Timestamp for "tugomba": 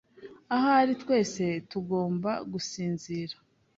1.71-2.31